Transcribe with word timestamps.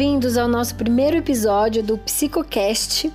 Bem-vindos 0.00 0.38
ao 0.38 0.48
nosso 0.48 0.76
primeiro 0.76 1.18
episódio 1.18 1.82
do 1.82 1.98
Psicocast 1.98 3.12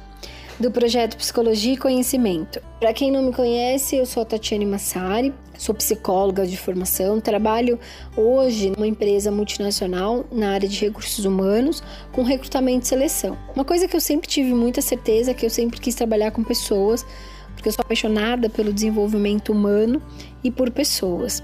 do 0.59 0.69
projeto 0.69 1.17
Psicologia 1.17 1.73
e 1.73 1.77
Conhecimento. 1.77 2.61
Para 2.79 2.93
quem 2.93 3.11
não 3.11 3.23
me 3.23 3.33
conhece, 3.33 3.95
eu 3.95 4.05
sou 4.05 4.21
a 4.21 4.25
Tatiane 4.25 4.67
Massari, 4.67 5.33
sou 5.57 5.73
psicóloga 5.73 6.45
de 6.45 6.55
formação, 6.55 7.19
trabalho 7.19 7.79
hoje 8.15 8.69
numa 8.69 8.85
empresa 8.85 9.31
multinacional 9.31 10.25
na 10.31 10.51
área 10.51 10.69
de 10.69 10.79
recursos 10.79 11.25
humanos 11.25 11.81
com 12.11 12.21
recrutamento 12.21 12.85
e 12.85 12.87
seleção. 12.87 13.35
Uma 13.55 13.65
coisa 13.65 13.87
que 13.87 13.95
eu 13.95 14.01
sempre 14.01 14.29
tive 14.29 14.53
muita 14.53 14.79
certeza 14.79 15.31
é 15.31 15.33
que 15.33 15.43
eu 15.43 15.49
sempre 15.49 15.81
quis 15.81 15.95
trabalhar 15.95 16.29
com 16.29 16.43
pessoas, 16.43 17.03
porque 17.55 17.67
eu 17.67 17.73
sou 17.73 17.81
apaixonada 17.81 18.47
pelo 18.47 18.71
desenvolvimento 18.71 19.51
humano 19.51 19.99
e 20.43 20.51
por 20.51 20.69
pessoas. 20.69 21.41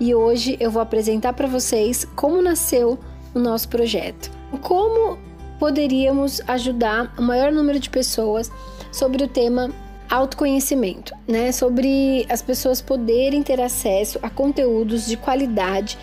E 0.00 0.12
hoje 0.12 0.56
eu 0.58 0.72
vou 0.72 0.82
apresentar 0.82 1.34
para 1.34 1.46
vocês 1.46 2.04
como 2.16 2.42
nasceu 2.42 2.98
o 3.32 3.38
nosso 3.38 3.68
projeto. 3.68 4.35
Como 4.58 5.18
poderíamos 5.58 6.40
ajudar 6.46 7.14
o 7.18 7.22
maior 7.22 7.50
número 7.52 7.78
de 7.78 7.90
pessoas 7.90 8.50
sobre 8.92 9.24
o 9.24 9.28
tema 9.28 9.70
autoconhecimento, 10.08 11.12
né? 11.26 11.52
Sobre 11.52 12.26
as 12.28 12.42
pessoas 12.42 12.80
poderem 12.80 13.42
ter 13.42 13.60
acesso 13.60 14.18
a 14.22 14.30
conteúdos 14.30 15.06
de 15.06 15.16
qualidade, 15.16 15.98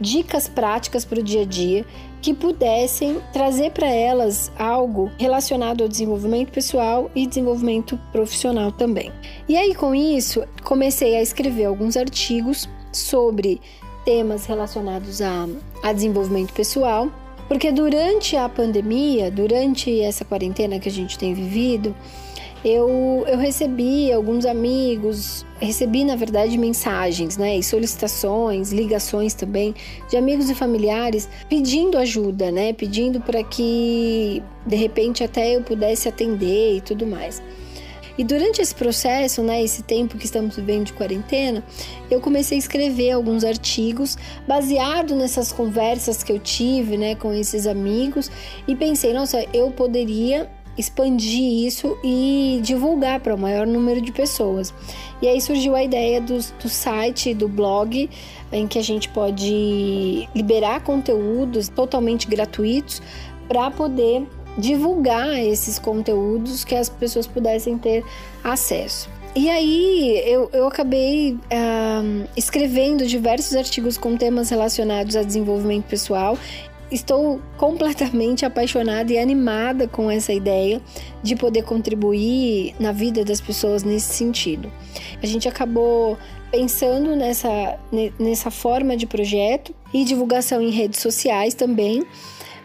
dicas 0.00 0.48
práticas 0.48 1.04
para 1.04 1.20
o 1.20 1.22
dia 1.22 1.42
a 1.42 1.44
dia 1.44 1.84
que 2.20 2.34
pudessem 2.34 3.20
trazer 3.32 3.70
para 3.70 3.86
elas 3.86 4.50
algo 4.58 5.10
relacionado 5.18 5.82
ao 5.82 5.88
desenvolvimento 5.88 6.50
pessoal 6.50 7.10
e 7.14 7.26
desenvolvimento 7.26 7.98
profissional 8.10 8.72
também. 8.72 9.12
E 9.48 9.56
aí 9.56 9.74
com 9.74 9.94
isso, 9.94 10.42
comecei 10.62 11.16
a 11.16 11.22
escrever 11.22 11.66
alguns 11.66 11.96
artigos 11.96 12.68
sobre 12.90 13.60
temas 14.04 14.46
relacionados 14.46 15.20
a, 15.20 15.46
a 15.82 15.92
desenvolvimento 15.92 16.52
pessoal, 16.52 17.08
porque 17.48 17.70
durante 17.70 18.36
a 18.36 18.48
pandemia, 18.48 19.30
durante 19.30 20.00
essa 20.00 20.24
quarentena 20.24 20.78
que 20.78 20.88
a 20.88 20.92
gente 20.92 21.18
tem 21.18 21.34
vivido, 21.34 21.94
eu, 22.64 23.24
eu 23.28 23.36
recebi 23.36 24.10
alguns 24.10 24.46
amigos, 24.46 25.44
recebi 25.60 26.02
na 26.02 26.16
verdade 26.16 26.56
mensagens, 26.56 27.36
né, 27.36 27.58
e 27.58 27.62
solicitações, 27.62 28.72
ligações 28.72 29.34
também 29.34 29.74
de 30.08 30.16
amigos 30.16 30.48
e 30.48 30.54
familiares 30.54 31.28
pedindo 31.48 31.98
ajuda, 31.98 32.50
né, 32.50 32.72
pedindo 32.72 33.20
para 33.20 33.42
que 33.42 34.42
de 34.64 34.76
repente 34.76 35.22
até 35.22 35.56
eu 35.56 35.60
pudesse 35.60 36.08
atender 36.08 36.78
e 36.78 36.80
tudo 36.80 37.06
mais. 37.06 37.42
E 38.16 38.22
durante 38.22 38.60
esse 38.60 38.74
processo, 38.74 39.42
né, 39.42 39.62
esse 39.62 39.82
tempo 39.82 40.16
que 40.16 40.24
estamos 40.24 40.56
vivendo 40.56 40.86
de 40.86 40.92
quarentena, 40.92 41.64
eu 42.10 42.20
comecei 42.20 42.56
a 42.56 42.60
escrever 42.60 43.10
alguns 43.10 43.42
artigos 43.44 44.16
baseado 44.46 45.16
nessas 45.16 45.52
conversas 45.52 46.22
que 46.22 46.32
eu 46.32 46.38
tive, 46.38 46.96
né, 46.96 47.14
com 47.16 47.32
esses 47.32 47.66
amigos 47.66 48.30
e 48.68 48.76
pensei, 48.76 49.12
nossa, 49.12 49.44
eu 49.52 49.70
poderia 49.70 50.48
expandir 50.76 51.66
isso 51.66 51.96
e 52.02 52.60
divulgar 52.62 53.20
para 53.20 53.34
o 53.34 53.38
maior 53.38 53.66
número 53.66 54.00
de 54.00 54.12
pessoas. 54.12 54.74
E 55.22 55.28
aí 55.28 55.40
surgiu 55.40 55.74
a 55.74 55.84
ideia 55.84 56.20
do, 56.20 56.38
do 56.60 56.68
site, 56.68 57.32
do 57.32 57.48
blog, 57.48 58.10
em 58.52 58.66
que 58.66 58.78
a 58.78 58.82
gente 58.82 59.08
pode 59.08 60.28
liberar 60.34 60.82
conteúdos 60.82 61.68
totalmente 61.68 62.26
gratuitos 62.26 63.00
para 63.48 63.70
poder 63.70 64.26
divulgar 64.56 65.38
esses 65.38 65.78
conteúdos 65.78 66.64
que 66.64 66.74
as 66.74 66.88
pessoas 66.88 67.26
pudessem 67.26 67.76
ter 67.78 68.04
acesso. 68.42 69.08
E 69.36 69.50
aí 69.50 70.22
eu, 70.24 70.48
eu 70.52 70.68
acabei 70.68 71.32
uh, 71.32 72.28
escrevendo 72.36 73.04
diversos 73.04 73.56
artigos 73.56 73.98
com 73.98 74.16
temas 74.16 74.48
relacionados 74.48 75.16
a 75.16 75.24
desenvolvimento 75.24 75.86
pessoal. 75.86 76.38
Estou 76.88 77.40
completamente 77.56 78.46
apaixonada 78.46 79.12
e 79.12 79.18
animada 79.18 79.88
com 79.88 80.08
essa 80.08 80.32
ideia 80.32 80.80
de 81.20 81.34
poder 81.34 81.62
contribuir 81.62 82.76
na 82.78 82.92
vida 82.92 83.24
das 83.24 83.40
pessoas 83.40 83.82
nesse 83.82 84.14
sentido. 84.14 84.70
A 85.20 85.26
gente 85.26 85.48
acabou 85.48 86.16
pensando 86.52 87.16
nessa, 87.16 87.76
nessa 88.16 88.48
forma 88.48 88.96
de 88.96 89.06
projeto 89.06 89.74
e 89.92 90.04
divulgação 90.04 90.62
em 90.62 90.70
redes 90.70 91.00
sociais 91.00 91.54
também. 91.54 92.06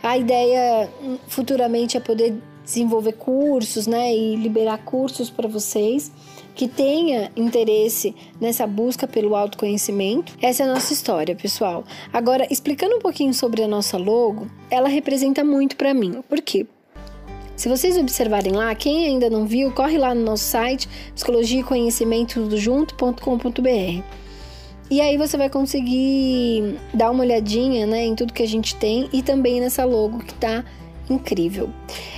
A 0.02 0.18
ideia 0.18 0.90
hum, 1.02 1.18
futuramente 1.28 1.98
é 1.98 2.00
poder 2.00 2.36
desenvolver 2.64 3.14
cursos, 3.14 3.88
né, 3.88 4.16
e 4.16 4.36
liberar 4.36 4.78
cursos 4.78 5.30
para 5.30 5.48
vocês 5.48 6.12
que 6.56 6.68
tenha 6.68 7.32
interesse 7.36 8.16
nessa 8.40 8.68
busca 8.68 9.08
pelo 9.08 9.36
autoconhecimento. 9.36 10.38
Essa 10.42 10.64
é 10.64 10.66
a 10.66 10.74
nossa 10.74 10.92
história, 10.94 11.36
pessoal. 11.36 11.84
Agora, 12.12 12.46
explicando 12.52 12.96
um 12.96 13.00
pouquinho 13.00 13.34
sobre 13.34 13.64
a 13.64 13.68
nossa 13.68 13.98
logo, 13.98 14.48
ela 14.70 14.90
representa 14.90 15.44
muito 15.44 15.78
para 15.78 15.94
mim. 15.94 16.22
Por 16.28 16.42
quê? 16.42 16.68
Se 17.56 17.68
vocês 17.70 17.98
observarem 17.98 18.54
lá, 18.54 18.74
quem 18.76 19.06
ainda 19.06 19.30
não 19.30 19.46
viu, 19.46 19.72
corre 19.72 19.98
lá 19.98 20.14
no 20.14 20.22
nosso 20.22 20.44
site 20.44 20.88
psicologia 21.16 21.64
e 24.90 25.02
aí 25.02 25.18
você 25.18 25.38
vai 25.38 25.50
conseguir 25.50 26.78
dar 26.94 27.12
uma 27.12 27.24
olhadinha, 27.24 27.86
né, 27.86 28.06
em 28.06 28.16
tudo 28.16 28.34
que 28.34 28.44
a 28.44 28.48
gente 28.48 28.76
tem 28.76 29.10
e 29.14 29.22
também 29.22 29.60
nessa 29.62 29.86
logo 29.86 30.20
que 30.20 30.34
tá 30.34 30.64
incrível. 31.10 31.70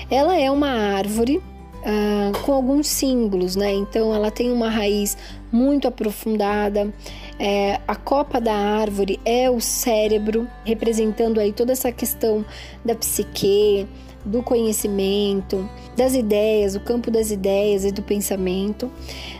Ela 0.09 0.38
é 0.38 0.50
uma 0.50 0.70
árvore 0.70 1.42
Uh, 1.81 2.38
com 2.46 2.54
alguns 2.54 2.86
símbolos, 2.86 3.56
né? 3.56 3.74
Então 3.74 4.14
ela 4.14 4.30
tem 4.30 4.52
uma 4.52 4.70
raiz 4.70 5.18
muito 5.52 5.88
aprofundada. 5.88 6.94
É, 7.40 7.81
a 7.88 7.96
copa 7.96 8.40
da 8.40 8.54
árvore 8.54 9.20
é 9.26 9.50
o 9.50 9.60
cérebro, 9.60 10.48
representando 10.64 11.40
aí 11.40 11.52
toda 11.52 11.72
essa 11.72 11.92
questão 11.92 12.46
da 12.86 12.94
psique, 12.94 13.88
do 14.26 14.44
conhecimento, 14.44 15.68
das 15.96 16.14
ideias, 16.14 16.76
o 16.76 16.80
campo 16.80 17.09
das 17.09 17.32
ideias 17.32 17.86
e 17.86 17.92
do 17.92 18.02
pensamento. 18.02 18.92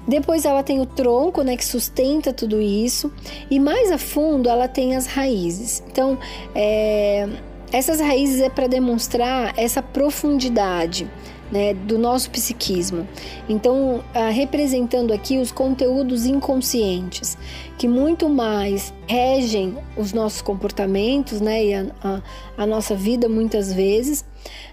Depois 0.08 0.46
ela 0.46 0.64
tem 0.64 0.80
o 0.80 0.86
tronco, 0.86 1.42
né, 1.44 1.56
que 1.56 1.66
sustenta 1.66 2.34
tudo 2.34 2.62
isso, 2.62 3.12
e 3.50 3.60
mais 3.60 3.92
a 3.92 3.98
fundo 3.98 4.50
ela 4.50 4.68
tem 4.68 4.96
as 4.96 5.06
raízes. 5.06 5.84
Então, 5.88 6.18
é, 6.56 7.28
essas 7.72 8.00
raízes 8.00 8.42
é 8.42 8.50
para 8.50 8.68
demonstrar 8.68 9.54
essa 9.58 9.82
profundidade. 9.82 11.10
Né, 11.52 11.74
do 11.74 12.00
nosso 12.00 12.30
psiquismo. 12.32 13.06
Então, 13.50 14.02
ah, 14.14 14.30
representando 14.30 15.12
aqui 15.12 15.38
os 15.38 15.52
conteúdos 15.52 16.26
inconscientes, 16.26 17.38
que 17.78 17.90
muito 17.90 18.30
mais 18.30 18.94
regem 19.06 19.78
os 19.98 20.14
nossos 20.14 20.42
comportamentos 20.42 21.42
né, 21.42 21.66
e 21.66 21.74
a, 21.74 21.88
a, 22.02 22.22
a 22.60 22.66
nossa 22.66 22.96
vida 22.96 23.28
muitas 23.28 23.74
vezes, 23.74 24.24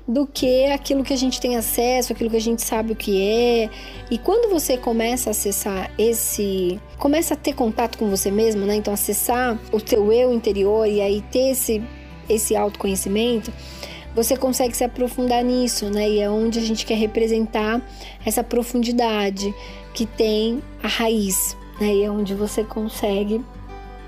do 0.07 0.27
que 0.27 0.67
aquilo 0.67 1.05
que 1.05 1.13
a 1.13 1.17
gente 1.17 1.41
tem 1.41 1.57
acesso, 1.57 2.13
aquilo 2.13 2.31
que 2.31 2.37
a 2.37 2.41
gente 2.41 2.63
sabe 2.63 2.93
o 2.93 2.97
que 2.97 3.21
é. 3.21 3.71
E 4.11 4.17
quando 4.17 4.49
você 4.49 4.79
começa 4.79 5.31
a 5.31 5.33
acessar 5.33 5.91
esse, 5.99 6.81
começa 6.97 7.35
a 7.35 7.37
ter 7.37 7.55
contato 7.55 7.99
com 7.99 8.09
você 8.09 8.31
mesmo, 8.31 8.65
né? 8.65 8.77
Então 8.77 8.95
acessar 8.95 9.59
o 9.73 9.81
teu 9.81 10.13
eu 10.13 10.33
interior 10.33 10.87
e 10.87 11.01
aí 11.01 11.21
ter 11.31 11.51
esse 11.51 11.83
esse 12.29 12.57
autoconhecimento, 12.57 13.53
você 14.15 14.37
consegue 14.37 14.77
se 14.77 14.85
aprofundar 14.85 15.45
nisso, 15.45 15.91
né? 15.91 16.09
E 16.09 16.21
é 16.21 16.29
onde 16.29 16.59
a 16.59 16.63
gente 16.63 16.85
quer 16.85 16.97
representar 16.97 17.81
essa 18.25 18.43
profundidade 18.43 19.55
que 19.95 20.07
tem 20.07 20.63
a 20.83 20.89
raiz, 20.89 21.57
né? 21.81 21.95
E 21.95 22.05
é 22.05 22.11
onde 22.11 22.35
você 22.35 22.65
consegue 22.65 23.41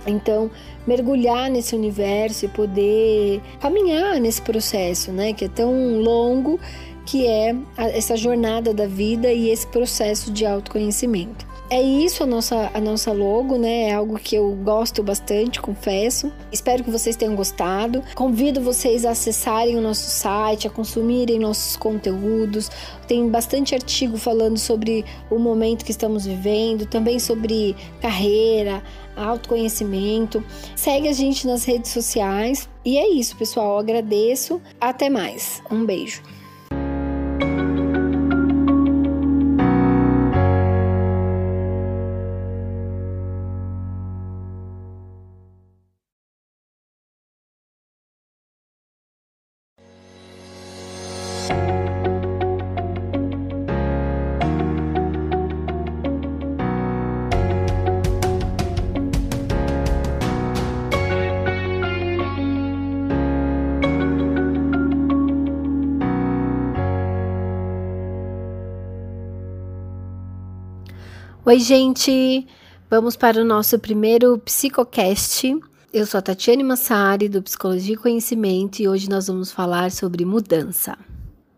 então, 0.06 0.50
mergulhar 0.86 1.50
nesse 1.50 1.74
universo 1.74 2.46
e 2.46 2.48
poder 2.48 3.40
caminhar 3.60 4.18
nesse 4.18 4.40
processo, 4.40 5.12
né, 5.12 5.32
que 5.32 5.44
é 5.44 5.48
tão 5.48 6.00
longo, 6.00 6.58
que 7.04 7.26
é 7.26 7.54
essa 7.76 8.16
jornada 8.16 8.72
da 8.72 8.86
vida 8.86 9.32
e 9.32 9.50
esse 9.50 9.66
processo 9.66 10.30
de 10.30 10.46
autoconhecimento. 10.46 11.49
É 11.72 11.80
isso 11.80 12.24
a 12.24 12.26
nossa, 12.26 12.68
a 12.74 12.80
nossa 12.80 13.12
logo, 13.12 13.56
né? 13.56 13.90
É 13.90 13.94
algo 13.94 14.18
que 14.18 14.34
eu 14.34 14.50
gosto 14.56 15.04
bastante, 15.04 15.60
confesso. 15.60 16.32
Espero 16.50 16.82
que 16.82 16.90
vocês 16.90 17.14
tenham 17.14 17.36
gostado. 17.36 18.02
Convido 18.16 18.60
vocês 18.60 19.04
a 19.04 19.12
acessarem 19.12 19.76
o 19.76 19.80
nosso 19.80 20.10
site, 20.10 20.66
a 20.66 20.70
consumirem 20.70 21.38
nossos 21.38 21.76
conteúdos. 21.76 22.68
Tem 23.06 23.28
bastante 23.28 23.72
artigo 23.72 24.18
falando 24.18 24.58
sobre 24.58 25.04
o 25.30 25.38
momento 25.38 25.84
que 25.84 25.92
estamos 25.92 26.26
vivendo, 26.26 26.86
também 26.86 27.20
sobre 27.20 27.76
carreira, 28.02 28.82
autoconhecimento. 29.16 30.44
Segue 30.74 31.06
a 31.06 31.12
gente 31.12 31.46
nas 31.46 31.64
redes 31.64 31.92
sociais. 31.92 32.68
E 32.84 32.98
é 32.98 33.08
isso, 33.08 33.36
pessoal. 33.36 33.74
Eu 33.74 33.78
agradeço. 33.78 34.60
Até 34.80 35.08
mais. 35.08 35.62
Um 35.70 35.86
beijo. 35.86 36.20
Oi, 71.44 71.58
gente! 71.58 72.46
Vamos 72.90 73.16
para 73.16 73.40
o 73.40 73.44
nosso 73.44 73.78
primeiro 73.78 74.36
Psicocast. 74.38 75.58
Eu 75.92 76.06
sou 76.06 76.18
a 76.18 76.22
Tatiane 76.22 76.62
Massari, 76.62 77.28
do 77.28 77.42
Psicologia 77.42 77.94
e 77.94 77.96
Conhecimento, 77.96 78.80
e 78.80 78.88
hoje 78.88 79.08
nós 79.08 79.26
vamos 79.26 79.50
falar 79.50 79.90
sobre 79.90 80.24
mudança. 80.24 80.98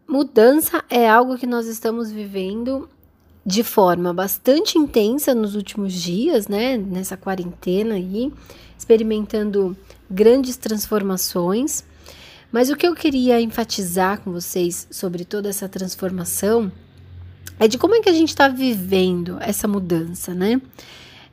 Mudança 0.08 0.84
é 0.88 1.08
algo 1.08 1.36
que 1.36 1.46
nós 1.46 1.66
estamos 1.66 2.10
vivendo 2.10 2.88
de 3.44 3.64
forma 3.64 4.12
bastante 4.12 4.78
intensa 4.78 5.34
nos 5.34 5.54
últimos 5.54 5.92
dias, 5.92 6.48
né? 6.48 6.76
Nessa 6.76 7.16
quarentena 7.16 7.94
aí, 7.94 8.32
experimentando 8.78 9.76
grandes 10.10 10.56
transformações. 10.56 11.84
Mas 12.52 12.70
o 12.70 12.76
que 12.76 12.86
eu 12.86 12.94
queria 12.94 13.40
enfatizar 13.40 14.20
com 14.20 14.30
vocês 14.30 14.86
sobre 14.90 15.24
toda 15.24 15.48
essa 15.48 15.68
transformação 15.68 16.70
é 17.64 17.68
de 17.68 17.78
como 17.78 17.94
é 17.94 18.00
que 18.00 18.08
a 18.08 18.12
gente 18.12 18.30
está 18.30 18.48
vivendo 18.48 19.38
essa 19.40 19.68
mudança, 19.68 20.34
né? 20.34 20.60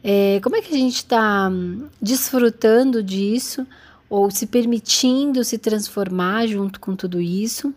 É, 0.03 0.39
como 0.43 0.55
é 0.55 0.61
que 0.61 0.71
a 0.71 0.77
gente 0.77 0.97
está 0.97 1.49
hum, 1.49 1.87
desfrutando 1.99 3.01
disso 3.01 3.65
ou 4.07 4.29
se 4.29 4.45
permitindo 4.45 5.43
se 5.43 5.57
transformar 5.57 6.45
junto 6.45 6.79
com 6.79 6.95
tudo 6.95 7.19
isso 7.19 7.73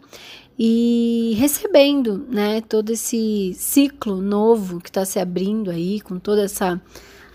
e 0.59 1.35
recebendo, 1.39 2.27
né, 2.29 2.61
todo 2.61 2.91
esse 2.91 3.55
ciclo 3.55 4.21
novo 4.21 4.81
que 4.81 4.91
está 4.91 5.05
se 5.07 5.19
abrindo 5.19 5.71
aí 5.71 6.01
com 6.03 6.19
toda 6.19 6.43
essa 6.43 6.81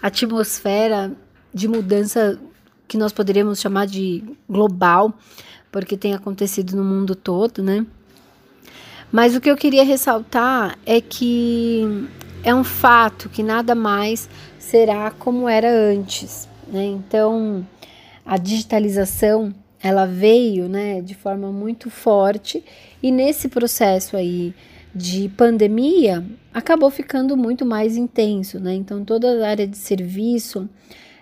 atmosfera 0.01 1.11
de 1.51 1.67
mudança 1.67 2.39
que 2.87 2.95
nós 2.95 3.11
poderíamos 3.11 3.59
chamar 3.59 3.87
de 3.87 4.23
global, 4.47 5.17
porque 5.71 5.97
tem 5.97 6.13
acontecido 6.13 6.77
no 6.77 6.83
mundo 6.83 7.15
todo, 7.15 7.63
né? 7.63 7.85
Mas 9.11 9.35
o 9.35 9.41
que 9.41 9.49
eu 9.49 9.55
queria 9.55 9.83
ressaltar 9.83 10.77
é 10.85 10.99
que 10.99 12.07
é 12.43 12.53
um 12.53 12.63
fato 12.63 13.29
que 13.29 13.41
nada 13.41 13.73
mais 13.73 14.29
será 14.59 15.11
como 15.11 15.47
era 15.47 15.69
antes, 15.69 16.47
né? 16.67 16.85
Então, 16.85 17.65
a 18.25 18.37
digitalização 18.37 19.53
ela 19.81 20.05
veio, 20.05 20.67
né, 20.67 21.01
de 21.01 21.13
forma 21.13 21.51
muito 21.51 21.89
forte 21.89 22.63
e 23.01 23.11
nesse 23.11 23.47
processo 23.47 24.17
aí 24.17 24.53
de 24.93 25.29
pandemia 25.29 26.25
acabou 26.53 26.89
ficando 26.89 27.37
muito 27.37 27.65
mais 27.65 27.95
intenso, 27.95 28.59
né? 28.59 28.73
Então, 28.73 29.05
toda 29.05 29.45
a 29.45 29.49
área 29.49 29.67
de 29.67 29.77
serviço, 29.77 30.67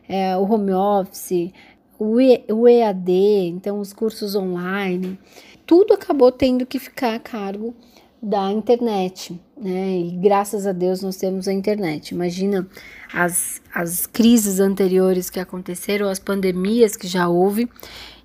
é, 0.08 0.36
o 0.38 0.44
home 0.44 0.72
office, 0.72 1.52
o, 2.00 2.68
EAD, 2.68 3.12
então 3.48 3.80
os 3.80 3.94
cursos 3.94 4.36
online, 4.36 5.18
tudo 5.66 5.94
acabou 5.94 6.32
tendo 6.32 6.66
que 6.66 6.80
ficar 6.80 7.16
a 7.16 7.20
cargo 7.20 7.74
da 8.22 8.52
internet, 8.52 9.40
né? 9.56 10.00
E 10.00 10.12
graças 10.18 10.66
a 10.66 10.72
Deus 10.72 11.02
nós 11.02 11.16
temos 11.16 11.48
a 11.48 11.54
internet. 11.54 12.10
Imagina 12.10 12.68
as, 13.14 13.62
as 13.74 14.08
crises 14.08 14.60
anteriores 14.60 15.30
que 15.30 15.40
aconteceram, 15.40 16.10
as 16.10 16.20
pandemias 16.20 16.96
que 16.96 17.08
já 17.08 17.28
houve, 17.28 17.70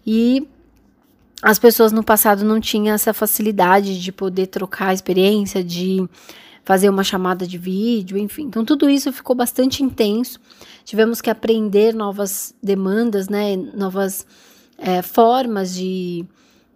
e 0.07 0.49
as 1.43 1.59
pessoas 1.59 1.93
no 1.93 2.03
passado 2.03 2.45
não 2.45 2.61
tinham 2.61 2.95
essa 2.95 3.13
facilidade 3.13 4.01
de 4.01 4.13
poder 4.13 4.47
trocar 4.47 4.89
a 4.89 4.95
experiência, 4.95 5.63
de 5.63 6.09
fazer 6.71 6.89
uma 6.89 7.03
chamada 7.03 7.49
de 7.49 7.59
vídeo, 7.59 8.17
enfim. 8.17 8.45
Então 8.45 8.65
tudo 8.65 8.89
isso 8.89 9.13
ficou 9.13 9.35
bastante 9.35 9.83
intenso. 9.83 10.39
Tivemos 10.85 11.21
que 11.21 11.29
aprender 11.29 11.93
novas 11.93 12.55
demandas, 12.63 13.29
né? 13.29 13.57
Novas 13.57 14.25
é, 14.79 15.03
formas 15.03 15.75
de 15.75 16.25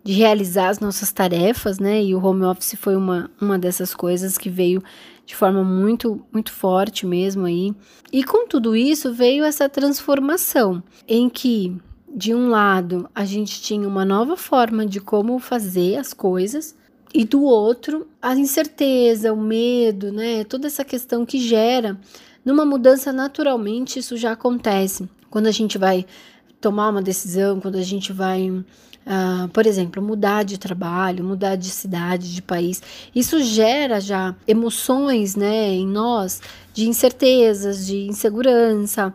de 0.02 0.12
realizar 0.12 0.68
as 0.68 0.80
nossas 0.80 1.12
tarefas, 1.12 1.78
né? 1.78 2.02
E 2.02 2.12
o 2.14 2.22
home 2.22 2.44
office 2.44 2.74
foi 2.76 2.96
uma, 2.96 3.30
uma 3.40 3.56
dessas 3.56 3.94
coisas 3.94 4.36
que 4.36 4.50
veio 4.50 4.82
de 5.24 5.34
forma 5.34 5.62
muito, 5.62 6.26
muito 6.32 6.52
forte 6.52 7.06
mesmo 7.06 7.46
aí. 7.46 7.72
E 8.12 8.24
com 8.24 8.48
tudo 8.48 8.74
isso 8.74 9.14
veio 9.14 9.44
essa 9.44 9.68
transformação 9.68 10.82
em 11.08 11.30
que, 11.30 11.80
de 12.14 12.34
um 12.34 12.48
lado, 12.48 13.08
a 13.14 13.24
gente 13.24 13.62
tinha 13.62 13.88
uma 13.88 14.04
nova 14.04 14.36
forma 14.36 14.84
de 14.84 15.00
como 15.00 15.38
fazer 15.38 15.96
as 15.96 16.12
coisas, 16.12 16.76
e 17.14 17.24
do 17.24 17.44
outro, 17.44 18.08
a 18.20 18.34
incerteza, 18.34 19.32
o 19.32 19.40
medo, 19.40 20.10
né? 20.10 20.42
Toda 20.42 20.66
essa 20.66 20.84
questão 20.84 21.24
que 21.24 21.38
gera. 21.38 21.96
Numa 22.44 22.64
mudança, 22.64 23.12
naturalmente, 23.12 24.00
isso 24.00 24.16
já 24.16 24.32
acontece. 24.32 25.08
Quando 25.30 25.46
a 25.46 25.52
gente 25.52 25.78
vai 25.78 26.04
tomar 26.60 26.88
uma 26.90 27.00
decisão, 27.00 27.60
quando 27.60 27.76
a 27.76 27.82
gente 27.82 28.12
vai 28.12 28.50
Uh, 29.04 29.46
por 29.48 29.66
exemplo, 29.66 30.02
mudar 30.02 30.44
de 30.44 30.56
trabalho, 30.56 31.22
mudar 31.22 31.56
de 31.56 31.68
cidade, 31.68 32.34
de 32.34 32.40
país. 32.40 32.82
Isso 33.14 33.38
gera 33.42 34.00
já 34.00 34.34
emoções 34.48 35.36
né, 35.36 35.74
em 35.74 35.86
nós 35.86 36.40
de 36.72 36.88
incertezas, 36.88 37.84
de 37.84 38.06
insegurança, 38.06 39.12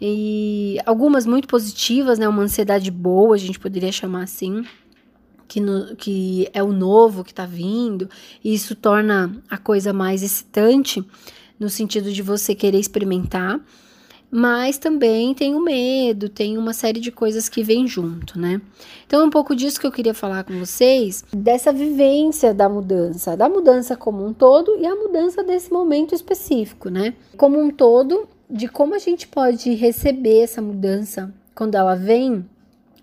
e 0.00 0.78
algumas 0.84 1.24
muito 1.24 1.46
positivas, 1.46 2.18
né, 2.18 2.28
uma 2.28 2.42
ansiedade 2.42 2.90
boa, 2.90 3.36
a 3.36 3.38
gente 3.38 3.60
poderia 3.60 3.92
chamar 3.92 4.24
assim. 4.24 4.64
Que, 5.48 5.60
no, 5.60 5.96
que 5.96 6.48
é 6.52 6.62
o 6.62 6.72
novo 6.72 7.24
que 7.24 7.32
está 7.32 7.46
vindo, 7.46 8.08
e 8.44 8.52
isso 8.52 8.76
torna 8.76 9.34
a 9.48 9.56
coisa 9.56 9.94
mais 9.94 10.22
excitante 10.22 11.02
no 11.58 11.70
sentido 11.70 12.12
de 12.12 12.20
você 12.20 12.54
querer 12.54 12.78
experimentar 12.78 13.58
mas 14.30 14.76
também 14.76 15.32
tem 15.32 15.54
o 15.54 15.60
medo, 15.60 16.28
tem 16.28 16.58
uma 16.58 16.74
série 16.74 17.00
de 17.00 17.10
coisas 17.10 17.48
que 17.48 17.62
vem 17.62 17.86
junto, 17.86 18.38
né? 18.38 18.60
Então 19.06 19.22
é 19.22 19.24
um 19.24 19.30
pouco 19.30 19.56
disso 19.56 19.80
que 19.80 19.86
eu 19.86 19.92
queria 19.92 20.12
falar 20.12 20.44
com 20.44 20.58
vocês, 20.58 21.24
dessa 21.32 21.72
vivência 21.72 22.52
da 22.52 22.68
mudança, 22.68 23.36
da 23.36 23.48
mudança 23.48 23.96
como 23.96 24.24
um 24.24 24.32
todo 24.34 24.76
e 24.78 24.86
a 24.86 24.94
mudança 24.94 25.42
desse 25.42 25.72
momento 25.72 26.14
específico, 26.14 26.90
né? 26.90 27.14
Como 27.36 27.58
um 27.58 27.70
todo, 27.70 28.28
de 28.50 28.68
como 28.68 28.94
a 28.94 28.98
gente 28.98 29.26
pode 29.26 29.74
receber 29.74 30.40
essa 30.40 30.60
mudança 30.60 31.32
quando 31.54 31.74
ela 31.74 31.94
vem 31.94 32.44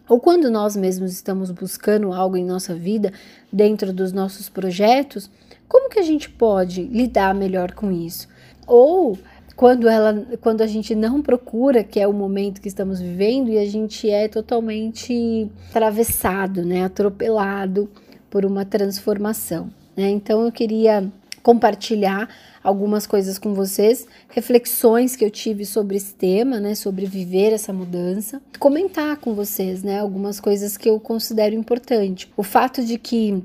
ou 0.07 0.19
quando 0.19 0.49
nós 0.49 0.75
mesmos 0.75 1.11
estamos 1.11 1.51
buscando 1.51 2.13
algo 2.13 2.37
em 2.37 2.45
nossa 2.45 2.75
vida, 2.75 3.11
dentro 3.51 3.91
dos 3.91 4.11
nossos 4.11 4.49
projetos, 4.49 5.29
como 5.67 5.89
que 5.89 5.99
a 5.99 6.03
gente 6.03 6.29
pode 6.29 6.83
lidar 6.83 7.33
melhor 7.33 7.73
com 7.73 7.91
isso? 7.91 8.27
Ou 8.67 9.17
quando 9.55 9.87
ela 9.87 10.25
quando 10.41 10.61
a 10.61 10.67
gente 10.67 10.93
não 10.93 11.21
procura, 11.21 11.83
que 11.83 11.99
é 11.99 12.07
o 12.07 12.13
momento 12.13 12.61
que 12.61 12.67
estamos 12.67 12.99
vivendo 12.99 13.49
e 13.49 13.57
a 13.57 13.65
gente 13.65 14.09
é 14.09 14.27
totalmente 14.27 15.49
atravessado, 15.69 16.63
né, 16.63 16.83
atropelado 16.83 17.89
por 18.29 18.45
uma 18.45 18.65
transformação, 18.65 19.69
né? 19.95 20.09
Então 20.09 20.43
eu 20.43 20.51
queria 20.51 21.09
compartilhar 21.41 22.27
algumas 22.65 23.05
coisas 23.05 23.37
com 23.37 23.53
vocês, 23.53 24.07
reflexões 24.27 25.15
que 25.15 25.23
eu 25.23 25.29
tive 25.29 25.65
sobre 25.65 25.97
esse 25.97 26.15
tema, 26.15 26.59
né, 26.59 26.73
sobre 26.73 27.05
viver 27.05 27.53
essa 27.53 27.71
mudança, 27.71 28.41
comentar 28.57 29.17
com 29.17 29.35
vocês, 29.35 29.83
né, 29.83 29.99
algumas 29.99 30.39
coisas 30.39 30.75
que 30.75 30.89
eu 30.89 30.99
considero 30.99 31.53
importante. 31.55 32.27
O 32.35 32.41
fato 32.41 32.83
de 32.83 32.97
que 32.97 33.43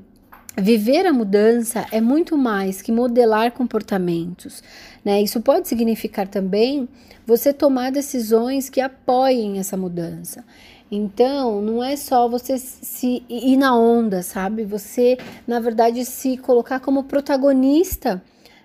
Viver 0.57 1.05
a 1.05 1.13
mudança 1.13 1.85
é 1.93 2.01
muito 2.01 2.35
mais 2.35 2.81
que 2.81 2.91
modelar 2.91 3.53
comportamentos, 3.53 4.61
né? 5.03 5.21
Isso 5.21 5.39
pode 5.39 5.65
significar 5.65 6.27
também 6.27 6.89
você 7.25 7.53
tomar 7.53 7.89
decisões 7.89 8.69
que 8.69 8.81
apoiem 8.81 9.59
essa 9.59 9.77
mudança. 9.77 10.43
Então, 10.91 11.61
não 11.61 11.81
é 11.81 11.95
só 11.95 12.27
você 12.27 12.57
se 12.57 13.23
ir 13.29 13.55
na 13.55 13.73
onda, 13.73 14.21
sabe? 14.21 14.65
Você, 14.65 15.17
na 15.47 15.61
verdade, 15.61 16.03
se 16.03 16.35
colocar 16.35 16.81
como 16.81 17.05
protagonista 17.05 18.21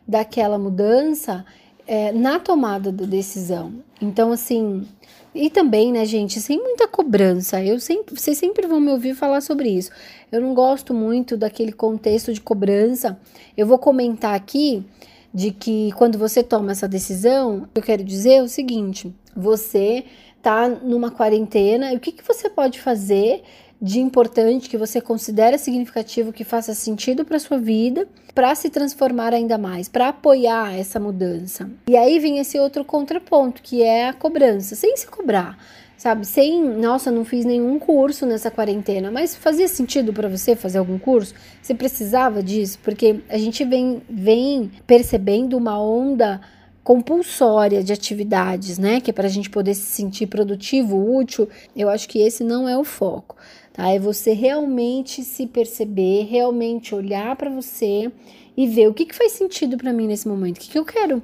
daquela 0.06 0.58
mudança 0.58 1.44
é, 1.86 2.12
na 2.12 2.38
tomada 2.38 2.90
da 2.90 3.04
decisão. 3.04 3.74
Então, 4.00 4.32
assim, 4.32 4.86
e 5.34 5.50
também, 5.50 5.92
né, 5.92 6.04
gente, 6.04 6.40
sem 6.40 6.58
muita 6.58 6.88
cobrança. 6.88 7.62
Eu 7.62 7.78
sempre, 7.78 8.18
vocês 8.18 8.38
sempre 8.38 8.66
vão 8.66 8.80
me 8.80 8.90
ouvir 8.90 9.14
falar 9.14 9.40
sobre 9.40 9.68
isso. 9.68 9.90
Eu 10.32 10.40
não 10.40 10.54
gosto 10.54 10.94
muito 10.94 11.36
daquele 11.36 11.72
contexto 11.72 12.32
de 12.32 12.40
cobrança. 12.40 13.18
Eu 13.56 13.66
vou 13.66 13.78
comentar 13.78 14.34
aqui 14.34 14.84
de 15.32 15.50
que 15.50 15.92
quando 15.92 16.18
você 16.18 16.42
toma 16.42 16.72
essa 16.72 16.88
decisão, 16.88 17.68
eu 17.74 17.82
quero 17.82 18.02
dizer 18.02 18.42
o 18.42 18.48
seguinte: 18.48 19.14
você 19.36 20.04
tá 20.40 20.68
numa 20.68 21.10
quarentena, 21.10 21.92
o 21.92 22.00
que, 22.00 22.12
que 22.12 22.26
você 22.26 22.48
pode 22.48 22.80
fazer 22.80 23.42
de 23.80 24.00
importante 24.00 24.68
que 24.68 24.76
você 24.76 25.00
considera 25.00 25.58
significativo, 25.58 26.32
que 26.32 26.44
faça 26.44 26.74
sentido 26.74 27.24
para 27.24 27.38
sua 27.38 27.58
vida, 27.58 28.08
para 28.34 28.54
se 28.54 28.70
transformar 28.70 29.32
ainda 29.32 29.58
mais, 29.58 29.88
para 29.88 30.08
apoiar 30.08 30.74
essa 30.74 30.98
mudança. 30.98 31.68
E 31.88 31.96
aí 31.96 32.18
vem 32.18 32.38
esse 32.38 32.58
outro 32.58 32.84
contraponto, 32.84 33.62
que 33.62 33.82
é 33.82 34.08
a 34.08 34.12
cobrança, 34.12 34.74
sem 34.74 34.96
se 34.96 35.06
cobrar. 35.06 35.58
Sabe, 35.96 36.26
sem, 36.26 36.62
nossa, 36.62 37.10
não 37.10 37.24
fiz 37.24 37.46
nenhum 37.46 37.78
curso 37.78 38.26
nessa 38.26 38.50
quarentena, 38.50 39.10
mas 39.10 39.34
fazia 39.34 39.66
sentido 39.66 40.12
para 40.12 40.28
você 40.28 40.54
fazer 40.54 40.76
algum 40.76 40.98
curso? 40.98 41.34
Você 41.62 41.74
precisava 41.74 42.42
disso? 42.42 42.78
Porque 42.82 43.20
a 43.30 43.38
gente 43.38 43.64
vem, 43.64 44.02
vem 44.08 44.70
percebendo 44.86 45.56
uma 45.56 45.80
onda 45.80 46.38
compulsória 46.86 47.82
de 47.82 47.92
atividades, 47.92 48.78
né? 48.78 49.00
Que 49.00 49.10
é 49.10 49.12
para 49.12 49.26
a 49.26 49.30
gente 49.30 49.50
poder 49.50 49.74
se 49.74 49.82
sentir 49.82 50.28
produtivo, 50.28 51.18
útil. 51.18 51.48
Eu 51.74 51.88
acho 51.88 52.08
que 52.08 52.20
esse 52.20 52.44
não 52.44 52.68
é 52.68 52.78
o 52.78 52.84
foco 52.84 53.34
tá? 53.76 53.90
É 53.90 53.98
você 53.98 54.32
realmente 54.32 55.22
se 55.22 55.46
perceber, 55.46 56.24
realmente 56.24 56.94
olhar 56.94 57.36
para 57.36 57.50
você 57.50 58.10
e 58.56 58.66
ver 58.66 58.88
o 58.88 58.94
que, 58.94 59.04
que 59.04 59.14
faz 59.14 59.32
sentido 59.32 59.76
para 59.76 59.92
mim 59.92 60.06
nesse 60.06 60.26
momento, 60.26 60.56
o 60.56 60.60
que, 60.60 60.70
que 60.70 60.78
eu 60.78 60.84
quero 60.84 61.22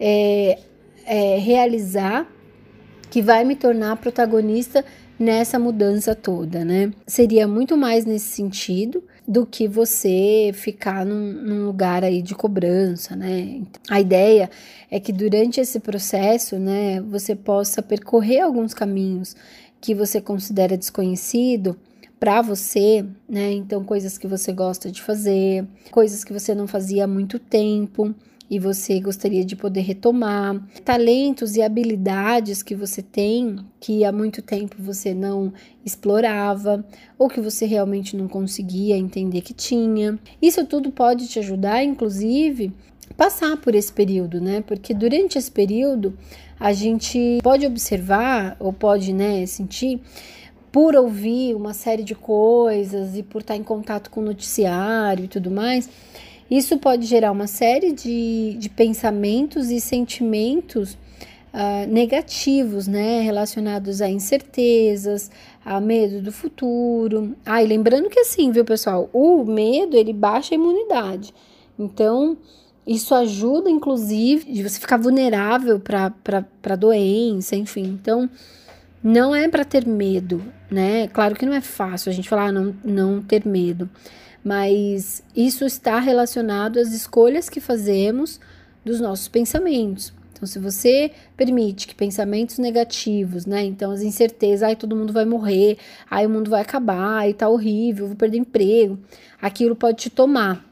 é, 0.00 0.58
é, 1.06 1.38
realizar 1.38 2.26
que 3.10 3.22
vai 3.22 3.44
me 3.44 3.54
tornar 3.54 3.96
protagonista 3.96 4.84
nessa 5.16 5.56
mudança 5.56 6.16
toda, 6.16 6.64
né? 6.64 6.90
Seria 7.06 7.46
muito 7.46 7.76
mais 7.76 8.04
nesse 8.04 8.26
sentido 8.26 9.04
do 9.26 9.46
que 9.46 9.66
você 9.66 10.50
ficar 10.52 11.04
num, 11.06 11.32
num, 11.32 11.66
lugar 11.66 12.04
aí 12.04 12.20
de 12.20 12.34
cobrança, 12.34 13.16
né? 13.16 13.62
A 13.88 14.00
ideia 14.00 14.50
é 14.90 15.00
que 15.00 15.12
durante 15.12 15.60
esse 15.60 15.80
processo, 15.80 16.58
né, 16.58 17.00
você 17.00 17.34
possa 17.34 17.82
percorrer 17.82 18.40
alguns 18.40 18.74
caminhos 18.74 19.34
que 19.80 19.94
você 19.94 20.20
considera 20.20 20.76
desconhecido 20.76 21.76
para 22.20 22.42
você, 22.42 23.04
né? 23.28 23.52
Então, 23.52 23.82
coisas 23.82 24.18
que 24.18 24.26
você 24.26 24.52
gosta 24.52 24.90
de 24.90 25.02
fazer, 25.02 25.66
coisas 25.90 26.22
que 26.22 26.32
você 26.32 26.54
não 26.54 26.66
fazia 26.66 27.04
há 27.04 27.08
muito 27.08 27.38
tempo 27.38 28.14
e 28.50 28.58
você 28.58 29.00
gostaria 29.00 29.44
de 29.44 29.56
poder 29.56 29.80
retomar, 29.80 30.60
talentos 30.84 31.56
e 31.56 31.62
habilidades 31.62 32.62
que 32.62 32.74
você 32.74 33.02
tem 33.02 33.56
que 33.80 34.04
há 34.04 34.12
muito 34.12 34.42
tempo 34.42 34.76
você 34.78 35.14
não 35.14 35.52
explorava 35.84 36.84
ou 37.18 37.28
que 37.28 37.40
você 37.40 37.66
realmente 37.66 38.16
não 38.16 38.28
conseguia 38.28 38.96
entender 38.96 39.40
que 39.40 39.54
tinha. 39.54 40.18
Isso 40.40 40.64
tudo 40.66 40.90
pode 40.90 41.26
te 41.28 41.38
ajudar, 41.38 41.82
inclusive, 41.82 42.72
passar 43.16 43.56
por 43.56 43.74
esse 43.74 43.92
período, 43.92 44.40
né? 44.40 44.60
Porque 44.60 44.92
durante 44.92 45.38
esse 45.38 45.50
período 45.50 46.16
a 46.58 46.72
gente 46.72 47.38
pode 47.42 47.66
observar 47.66 48.56
ou 48.58 48.72
pode, 48.72 49.12
né, 49.12 49.44
sentir 49.46 50.00
por 50.70 50.96
ouvir 50.96 51.54
uma 51.54 51.72
série 51.72 52.02
de 52.02 52.14
coisas 52.14 53.16
e 53.16 53.22
por 53.22 53.42
estar 53.42 53.54
em 53.54 53.62
contato 53.62 54.10
com 54.10 54.20
o 54.20 54.24
noticiário 54.24 55.24
e 55.24 55.28
tudo 55.28 55.50
mais, 55.50 55.88
isso 56.50 56.78
pode 56.78 57.06
gerar 57.06 57.32
uma 57.32 57.46
série 57.46 57.92
de, 57.92 58.56
de 58.58 58.68
pensamentos 58.68 59.70
e 59.70 59.80
sentimentos 59.80 60.92
uh, 61.54 61.86
negativos, 61.88 62.86
né? 62.86 63.20
Relacionados 63.20 64.02
a 64.02 64.08
incertezas, 64.08 65.30
a 65.64 65.80
medo 65.80 66.20
do 66.20 66.32
futuro. 66.32 67.34
Ah, 67.46 67.62
e 67.62 67.66
lembrando 67.66 68.10
que 68.10 68.20
assim, 68.20 68.50
viu, 68.50 68.64
pessoal? 68.64 69.08
O 69.12 69.44
medo, 69.44 69.96
ele 69.96 70.12
baixa 70.12 70.54
a 70.54 70.56
imunidade. 70.56 71.32
Então, 71.78 72.36
isso 72.86 73.14
ajuda, 73.14 73.70
inclusive, 73.70 74.52
de 74.52 74.62
você 74.62 74.78
ficar 74.78 74.98
vulnerável 74.98 75.80
para 75.80 76.76
doença, 76.76 77.56
enfim. 77.56 77.84
Então, 77.84 78.28
não 79.02 79.34
é 79.34 79.48
para 79.48 79.64
ter 79.64 79.86
medo, 79.86 80.42
né? 80.70 81.08
Claro 81.08 81.34
que 81.34 81.46
não 81.46 81.54
é 81.54 81.60
fácil 81.60 82.10
a 82.10 82.14
gente 82.14 82.28
falar 82.28 82.48
ah, 82.48 82.52
não, 82.52 82.74
não 82.84 83.22
ter 83.22 83.46
medo 83.46 83.88
mas 84.44 85.22
isso 85.34 85.64
está 85.64 85.98
relacionado 85.98 86.78
às 86.78 86.92
escolhas 86.92 87.48
que 87.48 87.60
fazemos 87.60 88.38
dos 88.84 89.00
nossos 89.00 89.26
pensamentos. 89.26 90.12
Então, 90.34 90.46
se 90.46 90.58
você 90.58 91.10
permite 91.36 91.86
que 91.86 91.94
pensamentos 91.94 92.58
negativos, 92.58 93.46
né? 93.46 93.64
Então, 93.64 93.90
as 93.90 94.02
incertezas, 94.02 94.62
ai, 94.62 94.76
todo 94.76 94.94
mundo 94.94 95.12
vai 95.12 95.24
morrer, 95.24 95.78
ai, 96.10 96.26
o 96.26 96.30
mundo 96.30 96.50
vai 96.50 96.60
acabar, 96.60 97.20
ai, 97.20 97.32
tá 97.32 97.48
horrível, 97.48 98.08
vou 98.08 98.16
perder 98.16 98.38
emprego, 98.38 98.98
aquilo 99.40 99.74
pode 99.74 99.96
te 99.96 100.10
tomar, 100.10 100.62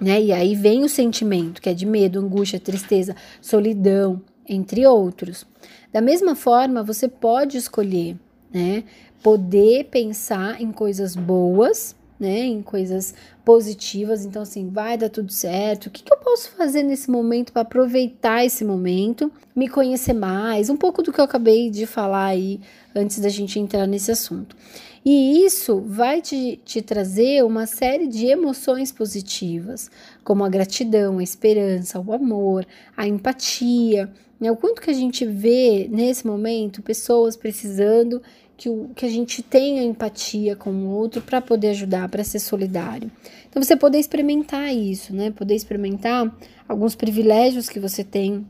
né? 0.00 0.22
E 0.22 0.32
aí 0.32 0.54
vem 0.54 0.84
o 0.84 0.88
sentimento, 0.88 1.60
que 1.60 1.68
é 1.68 1.74
de 1.74 1.86
medo, 1.86 2.20
angústia, 2.20 2.60
tristeza, 2.60 3.16
solidão, 3.40 4.22
entre 4.48 4.86
outros. 4.86 5.44
Da 5.92 6.00
mesma 6.00 6.36
forma, 6.36 6.82
você 6.82 7.08
pode 7.08 7.56
escolher, 7.56 8.16
né? 8.52 8.84
Poder 9.22 9.86
pensar 9.86 10.60
em 10.60 10.70
coisas 10.70 11.16
boas 11.16 11.96
né, 12.20 12.40
em 12.40 12.60
coisas 12.60 13.14
positivas. 13.42 14.26
Então, 14.26 14.42
assim, 14.42 14.68
vai 14.68 14.98
dar 14.98 15.08
tudo 15.08 15.32
certo. 15.32 15.86
O 15.86 15.90
que, 15.90 16.02
que 16.02 16.12
eu 16.12 16.18
posso 16.18 16.50
fazer 16.50 16.82
nesse 16.82 17.10
momento 17.10 17.52
para 17.52 17.62
aproveitar 17.62 18.44
esse 18.44 18.62
momento, 18.62 19.32
me 19.56 19.66
conhecer 19.66 20.12
mais? 20.12 20.68
Um 20.68 20.76
pouco 20.76 21.02
do 21.02 21.10
que 21.10 21.18
eu 21.18 21.24
acabei 21.24 21.70
de 21.70 21.86
falar 21.86 22.26
aí 22.26 22.60
antes 22.94 23.18
da 23.18 23.30
gente 23.30 23.58
entrar 23.58 23.86
nesse 23.86 24.12
assunto. 24.12 24.54
E 25.02 25.46
isso 25.46 25.80
vai 25.80 26.20
te, 26.20 26.60
te 26.62 26.82
trazer 26.82 27.42
uma 27.42 27.64
série 27.64 28.06
de 28.06 28.26
emoções 28.26 28.92
positivas, 28.92 29.90
como 30.22 30.44
a 30.44 30.48
gratidão, 30.48 31.18
a 31.18 31.22
esperança, 31.22 31.98
o 31.98 32.12
amor, 32.12 32.66
a 32.94 33.08
empatia. 33.08 34.12
Né? 34.38 34.52
O 34.52 34.56
quanto 34.56 34.82
que 34.82 34.90
a 34.90 34.94
gente 34.94 35.24
vê 35.24 35.88
nesse 35.90 36.26
momento 36.26 36.82
pessoas 36.82 37.34
precisando 37.34 38.20
que, 38.60 38.68
o, 38.68 38.90
que 38.94 39.06
a 39.06 39.08
gente 39.08 39.42
tenha 39.42 39.82
empatia 39.82 40.54
com 40.54 40.70
o 40.70 40.90
outro 40.90 41.22
para 41.22 41.40
poder 41.40 41.68
ajudar, 41.68 42.10
para 42.10 42.22
ser 42.22 42.38
solidário. 42.38 43.10
Então, 43.48 43.62
você 43.62 43.74
poder 43.74 43.98
experimentar 43.98 44.74
isso, 44.74 45.16
né? 45.16 45.30
Poder 45.30 45.54
experimentar 45.54 46.30
alguns 46.68 46.94
privilégios 46.94 47.70
que 47.70 47.80
você 47.80 48.04
tem 48.04 48.44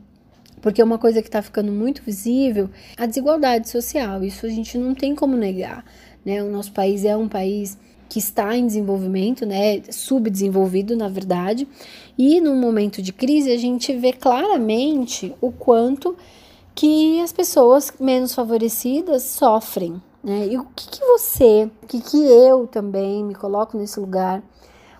porque 0.61 0.83
uma 0.83 0.97
coisa 0.97 1.21
que 1.21 1.29
está 1.29 1.41
ficando 1.41 1.71
muito 1.71 2.03
visível 2.03 2.69
a 2.97 3.05
desigualdade 3.05 3.69
social. 3.69 4.21
Isso 4.21 4.45
a 4.45 4.49
gente 4.49 4.77
não 4.77 4.93
tem 4.93 5.15
como 5.15 5.37
negar. 5.37 5.85
Né? 6.25 6.43
O 6.43 6.51
nosso 6.51 6.73
país 6.73 7.05
é 7.05 7.15
um 7.15 7.29
país 7.29 7.77
que 8.09 8.19
está 8.19 8.55
em 8.55 8.67
desenvolvimento, 8.67 9.45
né? 9.45 9.81
subdesenvolvido, 9.89 10.93
na 10.97 11.07
verdade, 11.07 11.65
e 12.17 12.41
num 12.41 12.59
momento 12.59 13.01
de 13.01 13.13
crise 13.13 13.49
a 13.49 13.57
gente 13.57 13.95
vê 13.95 14.11
claramente 14.11 15.33
o 15.39 15.53
quanto 15.53 16.17
que 16.81 17.21
as 17.21 17.31
pessoas 17.31 17.93
menos 17.99 18.33
favorecidas 18.33 19.21
sofrem. 19.21 20.01
Né? 20.23 20.47
E 20.47 20.57
o 20.57 20.63
que, 20.75 20.89
que 20.89 21.05
você, 21.05 21.69
o 21.83 21.85
que, 21.85 22.01
que 22.01 22.17
eu 22.17 22.65
também 22.65 23.23
me 23.23 23.35
coloco 23.35 23.77
nesse 23.77 23.99
lugar, 23.99 24.41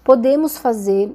podemos 0.04 0.60
fazer 0.60 1.12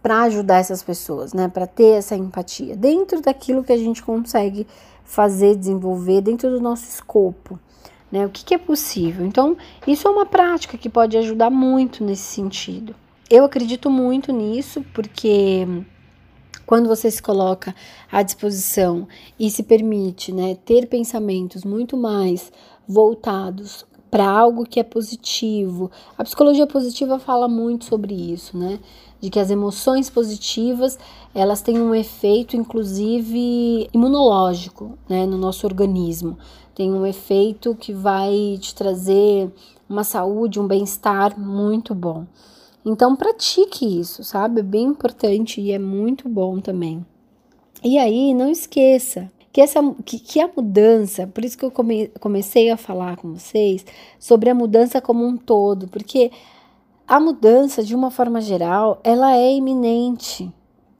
para 0.00 0.22
ajudar 0.22 0.58
essas 0.58 0.80
pessoas, 0.80 1.32
né? 1.34 1.48
Para 1.48 1.66
ter 1.66 1.98
essa 1.98 2.14
empatia 2.14 2.76
dentro 2.76 3.20
daquilo 3.20 3.64
que 3.64 3.72
a 3.72 3.76
gente 3.76 4.00
consegue 4.00 4.64
fazer, 5.02 5.56
desenvolver 5.56 6.20
dentro 6.20 6.50
do 6.50 6.60
nosso 6.60 6.84
escopo, 6.88 7.58
né? 8.12 8.24
O 8.24 8.30
que, 8.30 8.44
que 8.44 8.54
é 8.54 8.58
possível. 8.58 9.26
Então, 9.26 9.56
isso 9.88 10.06
é 10.06 10.10
uma 10.12 10.24
prática 10.24 10.78
que 10.78 10.88
pode 10.88 11.18
ajudar 11.18 11.50
muito 11.50 12.04
nesse 12.04 12.22
sentido. 12.22 12.94
Eu 13.28 13.44
acredito 13.44 13.90
muito 13.90 14.32
nisso 14.32 14.84
porque 14.94 15.66
quando 16.70 16.88
você 16.88 17.10
se 17.10 17.20
coloca 17.20 17.74
à 18.12 18.22
disposição 18.22 19.08
e 19.36 19.50
se 19.50 19.64
permite 19.64 20.30
né, 20.30 20.56
ter 20.64 20.86
pensamentos 20.86 21.64
muito 21.64 21.96
mais 21.96 22.52
voltados 22.86 23.84
para 24.08 24.30
algo 24.30 24.64
que 24.64 24.78
é 24.78 24.84
positivo. 24.84 25.90
A 26.16 26.22
psicologia 26.22 26.68
positiva 26.68 27.18
fala 27.18 27.48
muito 27.48 27.86
sobre 27.86 28.14
isso, 28.14 28.56
né? 28.56 28.78
De 29.20 29.30
que 29.30 29.40
as 29.40 29.50
emoções 29.50 30.08
positivas, 30.08 30.96
elas 31.34 31.60
têm 31.60 31.76
um 31.80 31.92
efeito 31.92 32.56
inclusive 32.56 33.90
imunológico, 33.92 34.96
né, 35.08 35.26
no 35.26 35.36
nosso 35.36 35.66
organismo. 35.66 36.38
Tem 36.72 36.92
um 36.92 37.04
efeito 37.04 37.74
que 37.74 37.92
vai 37.92 38.56
te 38.60 38.76
trazer 38.76 39.52
uma 39.88 40.04
saúde, 40.04 40.60
um 40.60 40.68
bem-estar 40.68 41.36
muito 41.36 41.96
bom. 41.96 42.26
Então 42.84 43.14
pratique 43.14 44.00
isso, 44.00 44.24
sabe? 44.24 44.60
É 44.60 44.62
bem 44.62 44.84
importante 44.84 45.60
e 45.60 45.72
é 45.72 45.78
muito 45.78 46.28
bom 46.28 46.60
também. 46.60 47.04
E 47.82 47.98
aí, 47.98 48.34
não 48.34 48.50
esqueça 48.50 49.30
que, 49.52 49.60
essa, 49.60 49.80
que, 50.04 50.18
que 50.18 50.40
a 50.40 50.48
mudança, 50.54 51.26
por 51.26 51.44
isso 51.44 51.58
que 51.58 51.64
eu 51.64 51.70
come, 51.70 52.08
comecei 52.20 52.70
a 52.70 52.76
falar 52.76 53.16
com 53.16 53.34
vocês 53.34 53.84
sobre 54.18 54.50
a 54.50 54.54
mudança 54.54 55.00
como 55.00 55.26
um 55.26 55.36
todo, 55.36 55.88
porque 55.88 56.30
a 57.06 57.18
mudança, 57.18 57.82
de 57.82 57.94
uma 57.94 58.10
forma 58.10 58.40
geral, 58.40 59.00
ela 59.02 59.36
é 59.36 59.52
iminente 59.52 60.52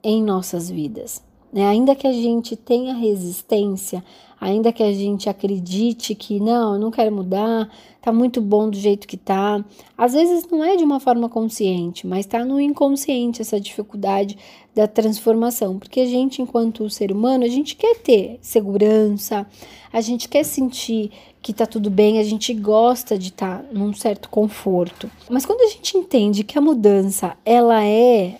em 0.02 0.22
nossas 0.22 0.68
vidas. 0.68 1.22
Né? 1.52 1.66
Ainda 1.66 1.94
que 1.94 2.06
a 2.06 2.12
gente 2.12 2.54
tenha 2.54 2.94
resistência, 2.94 4.04
ainda 4.40 4.72
que 4.72 4.82
a 4.82 4.92
gente 4.92 5.28
acredite 5.28 6.14
que 6.14 6.40
não, 6.40 6.74
eu 6.74 6.80
não 6.80 6.90
quero 6.90 7.14
mudar, 7.14 7.68
tá 8.00 8.12
muito 8.12 8.40
bom 8.40 8.70
do 8.70 8.76
jeito 8.76 9.06
que 9.06 9.16
tá. 9.16 9.62
Às 9.98 10.14
vezes 10.14 10.46
não 10.50 10.64
é 10.64 10.76
de 10.76 10.84
uma 10.84 10.98
forma 10.98 11.28
consciente, 11.28 12.06
mas 12.06 12.24
tá 12.24 12.44
no 12.44 12.60
inconsciente 12.60 13.42
essa 13.42 13.60
dificuldade 13.60 14.38
da 14.74 14.86
transformação, 14.86 15.78
porque 15.78 16.00
a 16.00 16.06
gente, 16.06 16.40
enquanto 16.40 16.88
ser 16.88 17.10
humano, 17.12 17.44
a 17.44 17.48
gente 17.48 17.74
quer 17.74 17.96
ter 17.96 18.38
segurança, 18.40 19.46
a 19.92 20.00
gente 20.00 20.28
quer 20.28 20.44
sentir 20.44 21.10
que 21.42 21.52
tá 21.52 21.66
tudo 21.66 21.90
bem, 21.90 22.18
a 22.18 22.22
gente 22.22 22.54
gosta 22.54 23.18
de 23.18 23.28
estar 23.28 23.58
tá 23.58 23.64
num 23.72 23.92
certo 23.92 24.28
conforto. 24.28 25.10
Mas 25.28 25.44
quando 25.44 25.62
a 25.62 25.68
gente 25.68 25.96
entende 25.96 26.44
que 26.44 26.56
a 26.56 26.60
mudança, 26.60 27.36
ela 27.44 27.84
é 27.84 28.38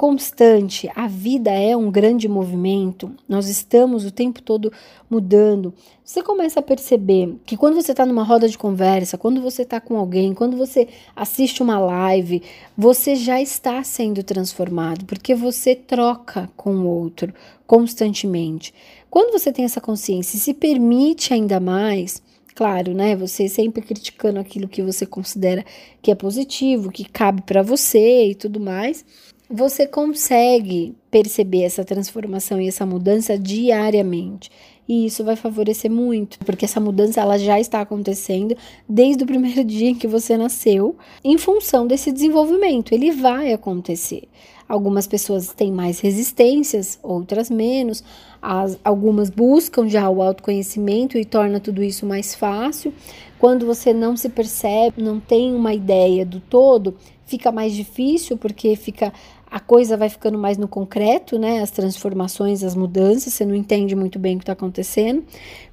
constante, 0.00 0.90
a 0.96 1.06
vida 1.06 1.50
é 1.50 1.76
um 1.76 1.90
grande 1.90 2.26
movimento, 2.26 3.14
nós 3.28 3.50
estamos 3.50 4.06
o 4.06 4.10
tempo 4.10 4.40
todo 4.40 4.72
mudando. 5.10 5.74
Você 6.02 6.22
começa 6.22 6.58
a 6.58 6.62
perceber 6.62 7.36
que 7.44 7.54
quando 7.54 7.74
você 7.74 7.90
está 7.90 8.06
numa 8.06 8.22
roda 8.22 8.48
de 8.48 8.56
conversa, 8.56 9.18
quando 9.18 9.42
você 9.42 9.60
está 9.60 9.78
com 9.78 9.98
alguém, 9.98 10.32
quando 10.32 10.56
você 10.56 10.88
assiste 11.14 11.62
uma 11.62 11.78
live, 11.78 12.42
você 12.74 13.14
já 13.14 13.42
está 13.42 13.84
sendo 13.84 14.22
transformado, 14.22 15.04
porque 15.04 15.34
você 15.34 15.74
troca 15.74 16.50
com 16.56 16.76
o 16.76 16.86
outro 16.86 17.34
constantemente. 17.66 18.72
Quando 19.10 19.30
você 19.30 19.52
tem 19.52 19.66
essa 19.66 19.82
consciência 19.82 20.38
e 20.38 20.40
se 20.40 20.54
permite 20.54 21.34
ainda 21.34 21.60
mais, 21.60 22.22
claro, 22.54 22.94
né? 22.94 23.14
Você 23.16 23.50
sempre 23.50 23.82
criticando 23.82 24.40
aquilo 24.40 24.66
que 24.66 24.80
você 24.80 25.04
considera 25.04 25.62
que 26.00 26.10
é 26.10 26.14
positivo, 26.14 26.90
que 26.90 27.04
cabe 27.04 27.42
para 27.42 27.60
você 27.60 28.30
e 28.30 28.34
tudo 28.34 28.58
mais 28.58 29.04
você 29.50 29.84
consegue 29.84 30.94
perceber 31.10 31.62
essa 31.62 31.84
transformação 31.84 32.60
e 32.60 32.68
essa 32.68 32.86
mudança 32.86 33.36
diariamente. 33.36 34.48
E 34.88 35.06
isso 35.06 35.24
vai 35.24 35.34
favorecer 35.34 35.90
muito, 35.90 36.38
porque 36.40 36.64
essa 36.64 36.80
mudança 36.80 37.20
ela 37.20 37.36
já 37.36 37.58
está 37.58 37.80
acontecendo 37.80 38.56
desde 38.88 39.24
o 39.24 39.26
primeiro 39.26 39.62
dia 39.64 39.90
em 39.90 39.94
que 39.94 40.06
você 40.06 40.36
nasceu, 40.36 40.96
em 41.24 41.36
função 41.36 41.86
desse 41.86 42.12
desenvolvimento. 42.12 42.92
Ele 42.92 43.10
vai 43.10 43.52
acontecer. 43.52 44.28
Algumas 44.68 45.08
pessoas 45.08 45.52
têm 45.52 45.72
mais 45.72 45.98
resistências, 45.98 46.96
outras 47.02 47.50
menos. 47.50 48.04
As, 48.40 48.78
algumas 48.84 49.28
buscam 49.28 49.88
já 49.88 50.08
o 50.08 50.22
autoconhecimento 50.22 51.18
e 51.18 51.24
torna 51.24 51.58
tudo 51.58 51.82
isso 51.82 52.06
mais 52.06 52.36
fácil. 52.36 52.94
Quando 53.36 53.66
você 53.66 53.92
não 53.92 54.16
se 54.16 54.28
percebe, 54.28 55.02
não 55.02 55.18
tem 55.18 55.54
uma 55.54 55.74
ideia 55.74 56.24
do 56.24 56.38
todo, 56.38 56.94
fica 57.26 57.50
mais 57.50 57.72
difícil 57.74 58.36
porque 58.36 58.76
fica 58.76 59.12
a 59.50 59.58
coisa 59.58 59.96
vai 59.96 60.08
ficando 60.08 60.38
mais 60.38 60.56
no 60.56 60.68
concreto, 60.68 61.38
né? 61.38 61.60
As 61.60 61.70
transformações, 61.70 62.62
as 62.62 62.74
mudanças, 62.74 63.34
você 63.34 63.44
não 63.44 63.54
entende 63.54 63.96
muito 63.96 64.18
bem 64.18 64.36
o 64.36 64.38
que 64.38 64.44
está 64.44 64.52
acontecendo. 64.52 65.24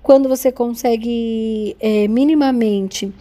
Quando 0.01 0.27
você 0.27 0.51
consegue 0.51 1.77
é, 1.79 2.07
minimamente 2.07 3.13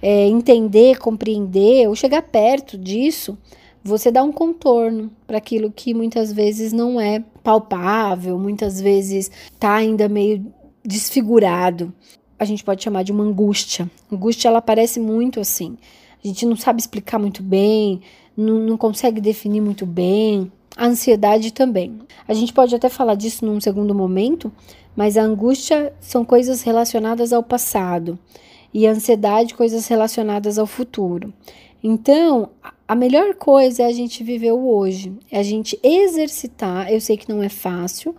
é, 0.00 0.26
entender, 0.28 0.98
compreender 0.98 1.88
ou 1.88 1.96
chegar 1.96 2.22
perto 2.22 2.78
disso, 2.78 3.36
você 3.82 4.10
dá 4.10 4.22
um 4.22 4.32
contorno 4.32 5.10
para 5.26 5.38
aquilo 5.38 5.72
que 5.72 5.92
muitas 5.92 6.32
vezes 6.32 6.72
não 6.72 7.00
é 7.00 7.24
palpável, 7.42 8.38
muitas 8.38 8.80
vezes 8.80 9.30
está 9.52 9.74
ainda 9.74 10.08
meio 10.08 10.44
desfigurado. 10.84 11.92
A 12.38 12.44
gente 12.44 12.62
pode 12.62 12.82
chamar 12.84 13.02
de 13.02 13.10
uma 13.10 13.24
angústia. 13.24 13.90
Angústia 14.12 14.48
ela 14.48 14.58
aparece 14.58 15.00
muito 15.00 15.40
assim. 15.40 15.76
A 16.22 16.26
gente 16.26 16.44
não 16.44 16.56
sabe 16.56 16.80
explicar 16.80 17.18
muito 17.18 17.42
bem, 17.42 18.02
não, 18.36 18.54
não 18.58 18.76
consegue 18.76 19.20
definir 19.20 19.60
muito 19.60 19.86
bem. 19.86 20.50
A 20.76 20.86
ansiedade 20.86 21.52
também. 21.52 21.98
A 22.28 22.34
gente 22.34 22.52
pode 22.52 22.74
até 22.74 22.88
falar 22.88 23.14
disso 23.14 23.46
num 23.46 23.60
segundo 23.60 23.94
momento, 23.94 24.52
mas 24.94 25.16
a 25.16 25.22
angústia 25.22 25.92
são 26.00 26.24
coisas 26.24 26.62
relacionadas 26.62 27.32
ao 27.32 27.42
passado 27.42 28.18
e 28.74 28.86
a 28.86 28.90
ansiedade, 28.90 29.54
coisas 29.54 29.86
relacionadas 29.86 30.58
ao 30.58 30.66
futuro. 30.66 31.32
Então, 31.82 32.50
a 32.86 32.94
melhor 32.94 33.34
coisa 33.34 33.84
é 33.84 33.86
a 33.86 33.92
gente 33.92 34.22
viver 34.22 34.52
o 34.52 34.68
hoje, 34.68 35.12
é 35.30 35.38
a 35.38 35.42
gente 35.42 35.78
exercitar. 35.82 36.92
Eu 36.92 37.00
sei 37.00 37.16
que 37.16 37.28
não 37.28 37.42
é 37.42 37.48
fácil, 37.48 38.14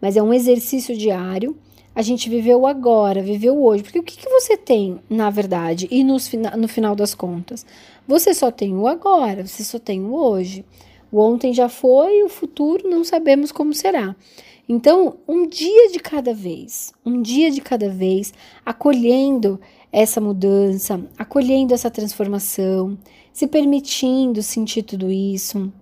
mas 0.00 0.16
é 0.16 0.22
um 0.22 0.32
exercício 0.32 0.96
diário. 0.96 1.56
A 1.96 2.02
gente 2.02 2.28
viveu 2.28 2.66
agora, 2.66 3.22
viveu 3.22 3.58
hoje. 3.64 3.82
Porque 3.82 3.98
o 3.98 4.02
que, 4.02 4.18
que 4.18 4.28
você 4.28 4.54
tem, 4.54 5.00
na 5.08 5.30
verdade, 5.30 5.88
e 5.90 6.04
no, 6.04 6.18
no 6.58 6.68
final 6.68 6.94
das 6.94 7.14
contas? 7.14 7.64
Você 8.06 8.34
só 8.34 8.50
tem 8.50 8.76
o 8.76 8.86
agora, 8.86 9.46
você 9.46 9.64
só 9.64 9.78
tem 9.78 10.04
o 10.04 10.14
hoje. 10.14 10.62
O 11.10 11.18
ontem 11.18 11.54
já 11.54 11.70
foi, 11.70 12.22
o 12.22 12.28
futuro 12.28 12.86
não 12.86 13.02
sabemos 13.02 13.50
como 13.50 13.72
será. 13.72 14.14
Então, 14.68 15.16
um 15.26 15.46
dia 15.46 15.90
de 15.90 15.98
cada 15.98 16.34
vez, 16.34 16.92
um 17.02 17.22
dia 17.22 17.50
de 17.50 17.62
cada 17.62 17.88
vez, 17.88 18.34
acolhendo 18.64 19.58
essa 19.90 20.20
mudança, 20.20 21.00
acolhendo 21.16 21.72
essa 21.72 21.90
transformação, 21.90 22.98
se 23.32 23.46
permitindo 23.46 24.42
sentir 24.42 24.82
tudo 24.82 25.10
isso, 25.10 25.72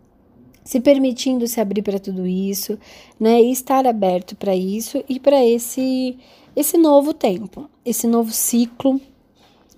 se 0.64 0.80
permitindo 0.80 1.46
se 1.46 1.60
abrir 1.60 1.82
para 1.82 1.98
tudo 1.98 2.26
isso, 2.26 2.78
né? 3.20 3.40
E 3.40 3.52
estar 3.52 3.86
aberto 3.86 4.34
para 4.34 4.56
isso 4.56 5.04
e 5.08 5.20
para 5.20 5.44
esse 5.44 6.16
esse 6.56 6.78
novo 6.78 7.12
tempo, 7.12 7.68
esse 7.84 8.06
novo 8.06 8.30
ciclo 8.32 9.00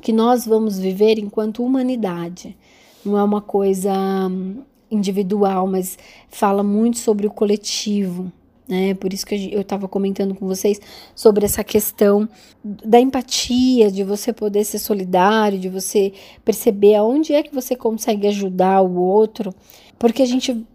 que 0.00 0.12
nós 0.12 0.44
vamos 0.44 0.78
viver 0.78 1.18
enquanto 1.18 1.64
humanidade. 1.64 2.56
Não 3.04 3.16
é 3.16 3.24
uma 3.24 3.40
coisa 3.40 3.92
hum, 4.28 4.62
individual, 4.90 5.66
mas 5.66 5.98
fala 6.28 6.62
muito 6.62 6.98
sobre 6.98 7.26
o 7.26 7.30
coletivo, 7.30 8.30
né? 8.68 8.94
Por 8.94 9.12
isso 9.12 9.24
que 9.24 9.52
eu 9.52 9.62
estava 9.62 9.88
comentando 9.88 10.34
com 10.34 10.46
vocês 10.46 10.80
sobre 11.14 11.46
essa 11.46 11.64
questão 11.64 12.28
da 12.62 13.00
empatia, 13.00 13.90
de 13.90 14.04
você 14.04 14.32
poder 14.32 14.64
ser 14.64 14.78
solidário, 14.78 15.58
de 15.58 15.68
você 15.68 16.12
perceber 16.44 16.96
aonde 16.96 17.32
é 17.32 17.42
que 17.42 17.54
você 17.54 17.74
consegue 17.74 18.26
ajudar 18.26 18.82
o 18.82 18.96
outro, 18.96 19.54
porque 19.98 20.22
a 20.22 20.26
gente 20.26 20.66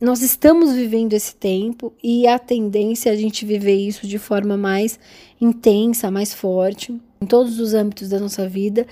nós 0.00 0.22
estamos 0.22 0.72
vivendo 0.72 1.12
esse 1.12 1.34
tempo 1.34 1.92
e 2.02 2.26
a 2.26 2.38
tendência 2.38 3.10
é 3.10 3.12
a 3.12 3.16
gente 3.16 3.44
viver 3.44 3.74
isso 3.74 4.06
de 4.06 4.18
forma 4.18 4.56
mais 4.56 4.98
intensa, 5.38 6.10
mais 6.10 6.32
forte 6.32 6.98
em 7.20 7.26
todos 7.26 7.60
os 7.60 7.74
âmbitos 7.74 8.08
da 8.08 8.18
nossa 8.18 8.48
vida, 8.48 8.86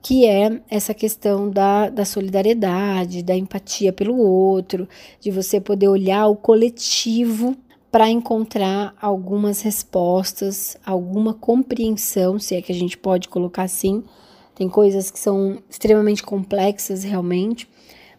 que 0.00 0.24
é 0.26 0.62
essa 0.70 0.94
questão 0.94 1.50
da, 1.50 1.90
da 1.90 2.06
solidariedade, 2.06 3.22
da 3.22 3.36
empatia 3.36 3.92
pelo 3.92 4.16
outro, 4.16 4.88
de 5.20 5.30
você 5.30 5.60
poder 5.60 5.88
olhar 5.88 6.28
o 6.28 6.36
coletivo 6.36 7.54
para 7.92 8.08
encontrar 8.08 8.94
algumas 9.00 9.60
respostas, 9.60 10.78
alguma 10.84 11.34
compreensão, 11.34 12.38
se 12.38 12.54
é 12.54 12.62
que 12.62 12.72
a 12.72 12.74
gente 12.74 12.96
pode 12.96 13.28
colocar 13.28 13.64
assim. 13.64 14.02
Tem 14.54 14.68
coisas 14.68 15.10
que 15.10 15.18
são 15.18 15.58
extremamente 15.68 16.22
complexas 16.22 17.04
realmente, 17.04 17.68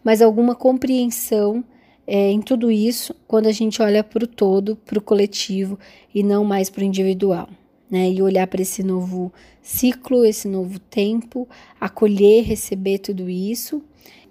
mas 0.04 0.22
alguma 0.22 0.54
compreensão 0.54 1.64
é, 2.06 2.30
em 2.30 2.40
tudo 2.40 2.70
isso 2.70 3.14
quando 3.26 3.46
a 3.46 3.52
gente 3.52 3.82
olha 3.82 4.04
para 4.04 4.24
o 4.24 4.28
todo, 4.28 4.76
para 4.76 4.98
o 4.98 5.02
coletivo 5.02 5.78
e 6.14 6.22
não 6.22 6.44
mais 6.44 6.70
para 6.70 6.82
o 6.82 6.84
individual 6.84 7.48
né? 7.90 8.10
E 8.10 8.22
olhar 8.22 8.46
para 8.46 8.62
esse 8.62 8.82
novo 8.82 9.32
ciclo, 9.62 10.24
esse 10.24 10.48
novo 10.48 10.78
tempo, 10.78 11.48
acolher, 11.80 12.44
receber 12.44 12.98
tudo 12.98 13.28
isso 13.28 13.82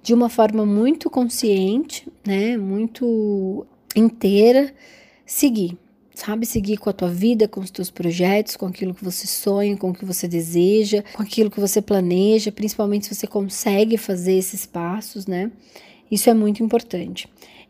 de 0.01 0.13
uma 0.13 0.29
forma 0.29 0.65
muito 0.65 1.09
consciente, 1.09 2.07
né? 2.25 2.57
Muito 2.57 3.65
inteira, 3.95 4.73
seguir, 5.25 5.75
sabe? 6.13 6.45
Seguir 6.45 6.77
com 6.77 6.89
a 6.89 6.93
tua 6.93 7.09
vida, 7.09 7.47
com 7.47 7.59
os 7.59 7.71
teus 7.71 7.89
projetos, 7.89 8.55
com 8.55 8.67
aquilo 8.67 8.93
que 8.93 9.03
você 9.03 9.25
sonha, 9.25 9.75
com 9.75 9.89
o 9.89 9.93
que 9.93 10.05
você 10.05 10.27
deseja, 10.27 11.03
com 11.13 11.23
aquilo 11.23 11.49
que 11.49 11.59
você 11.59 11.81
planeja, 11.81 12.51
principalmente 12.51 13.07
se 13.07 13.15
você 13.15 13.25
consegue 13.25 13.97
fazer 13.97 14.33
esses 14.33 14.65
passos, 14.65 15.25
né? 15.25 15.51
Isso 16.11 16.29
é 16.29 16.35
muito 16.35 16.61
importante. 16.61 17.27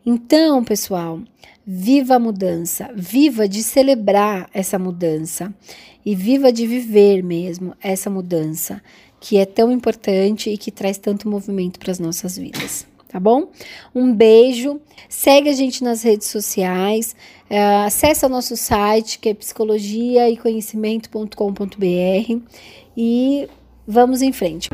Então, 0.08 0.62
pessoal, 0.62 1.20
viva 1.66 2.14
a 2.14 2.18
mudança, 2.20 2.88
viva 2.94 3.48
de 3.48 3.60
celebrar 3.60 4.48
essa 4.54 4.78
mudança 4.78 5.52
e 6.04 6.14
viva 6.14 6.52
de 6.52 6.64
viver 6.64 7.24
mesmo 7.24 7.74
essa 7.82 8.08
mudança 8.08 8.80
que 9.18 9.36
é 9.36 9.44
tão 9.44 9.72
importante 9.72 10.48
e 10.48 10.56
que 10.56 10.70
traz 10.70 10.96
tanto 10.96 11.28
movimento 11.28 11.80
para 11.80 11.90
as 11.90 11.98
nossas 11.98 12.38
vidas. 12.38 12.86
Tá 13.08 13.18
bom? 13.18 13.48
Um 13.92 14.14
beijo. 14.14 14.80
Segue 15.08 15.48
a 15.48 15.52
gente 15.52 15.82
nas 15.82 16.02
redes 16.02 16.28
sociais. 16.28 17.16
Uh, 17.50 17.86
acesse 17.86 18.24
o 18.24 18.28
nosso 18.28 18.56
site 18.56 19.18
que 19.18 19.30
é 19.30 19.34
psicologia 19.34 20.30
e 20.30 20.38
e 22.96 23.48
vamos 23.86 24.22
em 24.22 24.32
frente. 24.32 24.68